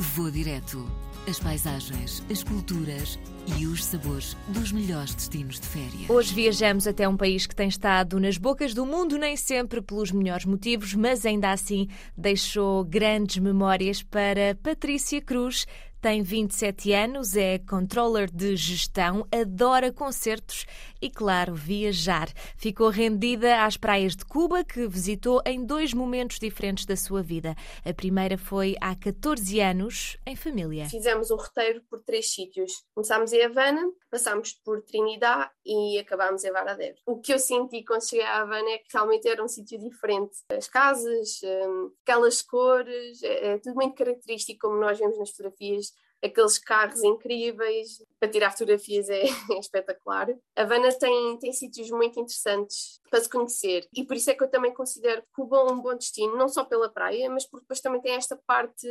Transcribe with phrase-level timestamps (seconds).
[0.00, 0.88] Vou direto.
[1.28, 3.18] As paisagens, as culturas
[3.58, 6.08] e os sabores dos melhores destinos de férias.
[6.08, 10.12] Hoje viajamos até um país que tem estado nas bocas do mundo, nem sempre pelos
[10.12, 15.66] melhores motivos, mas ainda assim deixou grandes memórias para Patrícia Cruz,
[16.00, 20.64] tem 27 anos, é controller de gestão, adora concertos
[21.02, 22.28] e, claro, viajar.
[22.56, 27.54] Ficou rendida às praias de Cuba, que visitou em dois momentos diferentes da sua vida.
[27.84, 30.88] A primeira foi há 14 anos, em família.
[30.88, 32.72] Fizemos um roteiro por três sítios.
[32.94, 36.96] Começámos em Havana, passámos por Trinidad e acabámos em Varadero.
[37.06, 40.36] O que eu senti quando cheguei a Havana é que realmente era um sítio diferente.
[40.52, 45.88] As casas, hum, aquelas cores, é, é tudo muito característico como nós vemos nas fotografias
[46.22, 49.22] aqueles carros incríveis, para tirar fotografias é,
[49.52, 50.28] é espetacular.
[50.56, 54.42] A Havana tem, tem sítios muito interessantes para se conhecer e por isso é que
[54.42, 58.00] eu também considero Cuba um bom destino, não só pela praia, mas porque depois também
[58.00, 58.88] tem esta parte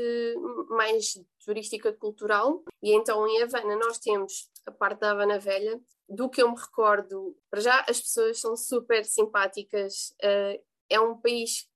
[0.70, 2.64] mais turística cultural.
[2.82, 6.58] E então em Havana nós temos a parte da Havana Velha, do que eu me
[6.58, 11.68] recordo, para já as pessoas são super simpáticas, uh, é um país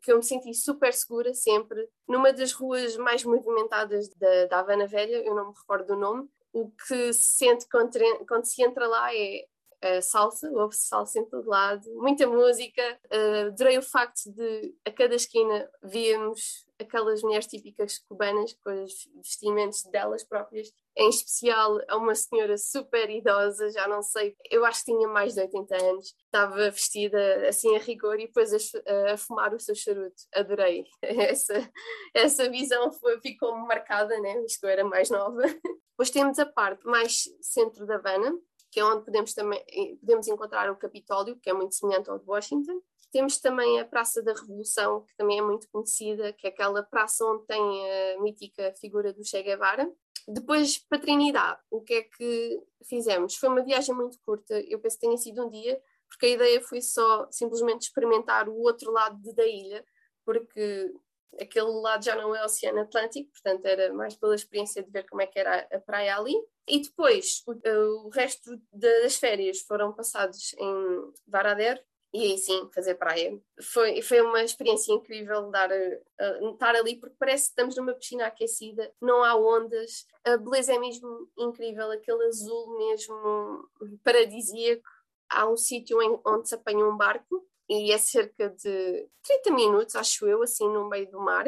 [0.00, 1.88] que eu me senti super segura sempre.
[2.08, 6.28] Numa das ruas mais movimentadas da, da Havana Velha, eu não me recordo do nome,
[6.52, 9.44] o que se sente quando, quando se entra lá é
[9.82, 12.82] a salsa, ouve-se salsa em todo lado, muita música.
[13.06, 19.08] Uh, adorei o facto de a cada esquina víamos aquelas mulheres típicas cubanas com os
[19.16, 20.72] vestimentos delas próprias.
[20.96, 25.34] Em especial a uma senhora super idosa, já não sei, eu acho que tinha mais
[25.34, 29.74] de 80 anos, estava vestida assim a rigor e depois a, a fumar o seu
[29.74, 30.22] charuto.
[30.34, 30.84] Adorei.
[31.02, 31.70] Essa,
[32.14, 34.42] essa visão foi, ficou marcada, né?
[34.44, 35.42] Isto era mais nova.
[35.90, 38.32] Depois temos a parte mais centro da Havana,
[38.70, 39.62] que é onde podemos também
[40.00, 42.80] podemos encontrar o Capitólio, que é muito semelhante ao de Washington.
[43.12, 47.24] Temos também a Praça da Revolução, que também é muito conhecida, que é aquela praça
[47.24, 49.90] onde tem a mítica figura do Che Guevara.
[50.28, 53.36] Depois, para Trinidad, o que é que fizemos?
[53.36, 56.60] Foi uma viagem muito curta, eu penso que tenha sido um dia, porque a ideia
[56.60, 59.84] foi só simplesmente experimentar o outro lado da ilha,
[60.24, 60.92] porque
[61.38, 65.22] aquele lado já não é Oceano Atlântico, portanto era mais pela experiência de ver como
[65.22, 66.34] é que era a praia ali.
[66.68, 71.80] E depois, o, o resto das férias foram passados em Varadero,
[72.12, 73.40] e aí sim, fazer praia.
[73.62, 78.26] Foi, foi uma experiência incrível dar, uh, estar ali, porque parece que estamos numa piscina
[78.26, 83.68] aquecida, não há ondas, a beleza é mesmo incrível, aquele azul mesmo
[84.02, 84.88] paradisíaco.
[85.28, 90.26] Há um sítio onde se apanha um barco e é cerca de 30 minutos, acho
[90.26, 91.46] eu, assim no meio do mar.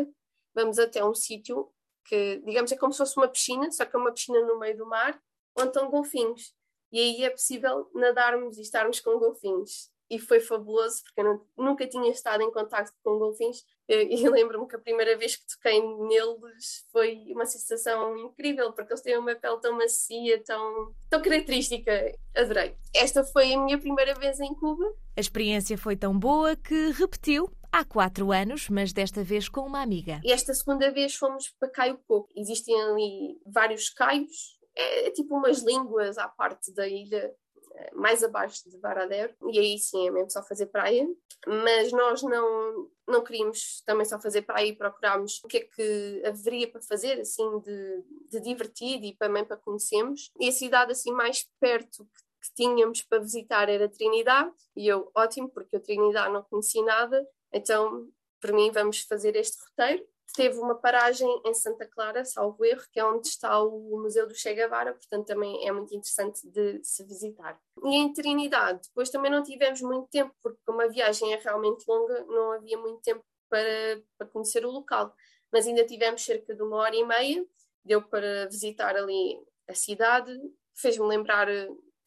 [0.55, 1.69] Vamos até um sítio
[2.05, 4.77] que, digamos, é como se fosse uma piscina, só que é uma piscina no meio
[4.77, 5.21] do mar,
[5.59, 6.55] onde estão golfinhos.
[6.93, 11.41] E aí é possível nadarmos e estarmos com golfinhos e foi fabuloso porque eu não,
[11.57, 15.81] nunca tinha estado em contato com golfinhos e, lembro-me que a primeira vez que toquei
[15.81, 22.15] neles foi uma sensação incrível porque eles têm uma pele tão macia, tão, tão característica.
[22.37, 22.77] Adorei.
[22.95, 24.85] Esta foi a minha primeira vez em Cuba.
[25.17, 29.81] A experiência foi tão boa que repetiu há quatro anos, mas desta vez com uma
[29.81, 30.21] amiga.
[30.23, 32.29] E esta segunda vez fomos para Caio Coco.
[32.37, 37.35] Existem ali vários caios, é, é tipo umas línguas à parte da ilha
[37.95, 41.07] mais abaixo de Varadero, e aí sim é mesmo só fazer praia,
[41.47, 46.23] mas nós não, não queríamos também só fazer praia e procurámos o que é que
[46.25, 50.31] haveria para fazer, assim, de, de divertido e também para conhecermos.
[50.41, 55.11] E a cidade assim mais perto que, que tínhamos para visitar era Trinidade, e eu,
[55.15, 58.09] ótimo, porque eu Trinidade não conheci nada, então,
[58.41, 62.99] para mim, vamos fazer este roteiro teve uma paragem em Santa Clara, salvo erro, que
[62.99, 67.05] é onde está o Museu do Che Guevara, portanto também é muito interessante de se
[67.05, 67.61] visitar.
[67.83, 71.85] E em Trinidade, depois também não tivemos muito tempo, porque como a viagem é realmente
[71.87, 75.15] longa, não havia muito tempo para, para conhecer o local,
[75.53, 77.47] mas ainda tivemos cerca de uma hora e meia,
[77.85, 79.39] deu para visitar ali
[79.69, 80.33] a cidade,
[80.75, 81.49] fez-me lembrar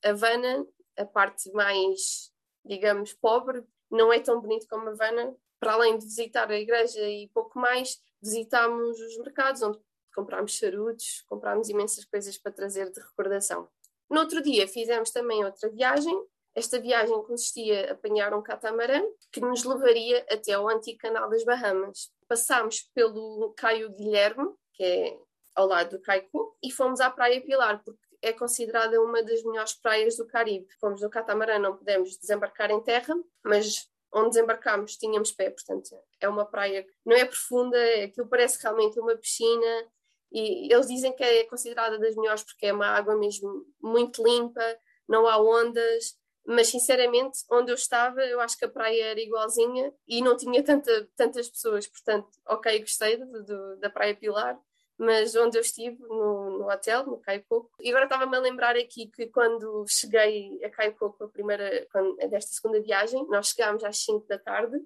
[0.03, 0.65] Havana,
[0.97, 2.31] a parte mais,
[2.63, 7.27] digamos, pobre, não é tão bonito como Havana, para além de visitar a igreja e
[7.29, 9.79] pouco mais, visitámos os mercados, onde
[10.13, 13.67] comprámos charutos, comprámos imensas coisas para trazer de recordação.
[14.07, 16.16] No outro dia fizemos também outra viagem.
[16.53, 19.01] Esta viagem consistia em apanhar um catamarã
[19.31, 22.11] que nos levaria até ao antigo canal das Bahamas.
[22.28, 25.17] Passámos pelo Caio Guilherme, que é
[25.55, 29.73] ao lado do Caico, e fomos à Praia Pilar, porque é considerada uma das melhores
[29.73, 30.67] praias do Caribe.
[30.79, 35.90] Fomos no catamarã, não pudemos desembarcar em terra, mas onde desembarcámos tínhamos pé, portanto
[36.22, 39.88] é uma praia que não é profunda, aquilo parece realmente uma piscina
[40.32, 44.64] e eles dizem que é considerada das melhores porque é uma água mesmo muito limpa,
[45.08, 46.17] não há ondas,
[46.47, 50.64] mas sinceramente onde eu estava eu acho que a praia era igualzinha e não tinha
[50.64, 54.58] tanta, tantas pessoas, portanto ok, gostei do, do, da Praia Pilar,
[54.97, 57.71] mas onde eu estive, no, no hotel, no Caio Coco.
[57.81, 62.15] E agora estava-me a lembrar aqui que quando cheguei a Caio Coco, a primeira, quando,
[62.29, 64.77] desta segunda viagem, nós chegámos às 5 da tarde,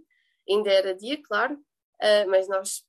[0.49, 2.83] ainda era dia, claro, uh, mas nós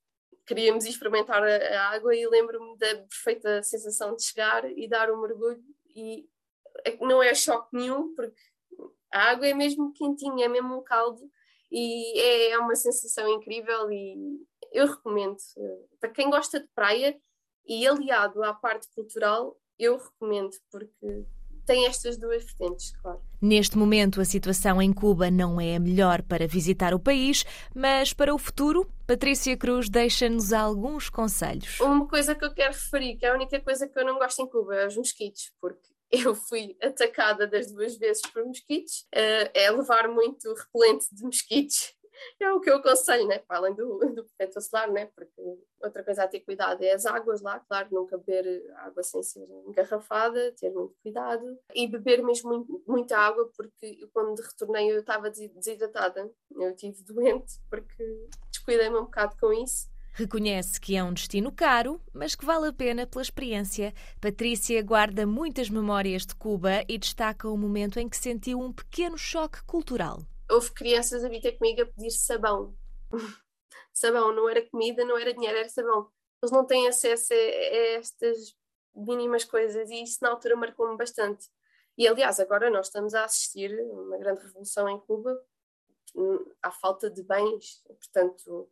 [0.47, 5.21] queríamos experimentar a, a água e lembro-me da perfeita sensação de chegar e dar um
[5.21, 5.63] mergulho
[5.95, 6.27] e
[6.85, 8.41] é não é choque nenhum, porque
[9.13, 11.21] a água é mesmo quentinha, é mesmo um caldo
[11.71, 14.41] e é, é uma sensação incrível e
[14.73, 15.37] eu recomendo.
[16.01, 17.19] Para quem gosta de praia
[17.67, 21.25] e aliado à parte cultural, eu recomendo, porque
[21.67, 23.21] tem estas duas vertentes, claro.
[23.41, 27.45] Neste momento, a situação em Cuba não é a melhor para visitar o país,
[27.75, 31.79] mas para o futuro, Patrícia Cruz deixa-nos alguns conselhos.
[31.81, 34.43] Uma coisa que eu quero referir, que é a única coisa que eu não gosto
[34.43, 39.51] em Cuba, é os mosquitos, porque eu fui atacada das duas vezes por mosquitos, uh,
[39.55, 41.95] é levar muito repelente de mosquitos
[42.41, 43.39] é o que eu aconselho, né?
[43.39, 45.07] Para além do, do protetor solar, né?
[45.15, 45.41] Porque
[45.83, 49.47] outra coisa a ter cuidado é as águas lá, claro, nunca beber água sem ser
[49.67, 55.01] engarrafada, ter muito cuidado e beber mesmo muito, muita água, porque eu, quando retornei eu
[55.01, 59.89] estava desidratada, eu estive doente porque descuidei-me um bocado com isso.
[60.13, 63.95] Reconhece que é um destino caro, mas que vale a pena pela experiência.
[64.21, 69.17] Patrícia guarda muitas memórias de Cuba e destaca o momento em que sentiu um pequeno
[69.17, 70.21] choque cultural
[70.51, 72.77] houve crianças a vir ter comigo a pedir sabão.
[73.93, 76.11] sabão, não era comida, não era dinheiro, era sabão.
[76.43, 78.57] Eles não têm acesso a, a estas
[78.95, 81.49] mínimas coisas e isso na altura marcou-me bastante.
[81.97, 85.39] E aliás, agora nós estamos a assistir uma grande revolução em Cuba
[86.15, 88.71] hum, à falta de bens, portanto,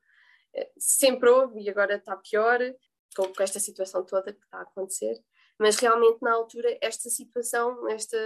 [0.54, 2.58] eh, sempre houve e agora está pior
[3.14, 5.22] com esta situação toda que está a acontecer.
[5.58, 8.16] Mas realmente na altura esta situação, esta,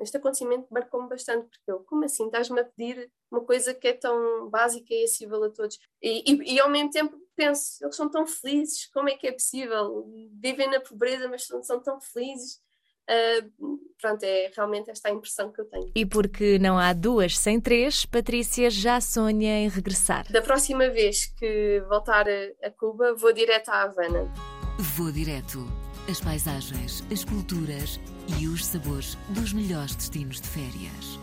[0.00, 3.92] este acontecimento marcou-me bastante, porque eu, como assim, estás-me a pedir uma coisa que é
[3.92, 5.78] tão básica e acessível a todos?
[6.00, 9.32] E, e, e, ao mesmo tempo penso, eles são tão felizes, como é que é
[9.32, 10.06] possível?
[10.40, 12.60] Vivem na pobreza, mas são, são tão felizes.
[13.08, 15.90] Uh, pronto, é realmente esta a impressão que eu tenho.
[15.96, 20.30] E porque não há duas sem três, Patrícia já sonha em regressar.
[20.30, 24.32] Da próxima vez que voltar a, a Cuba, vou direto à Havana.
[24.78, 25.58] Vou direto
[26.08, 28.00] as paisagens, as culturas
[28.38, 31.18] e os sabores dos melhores destinos de férias.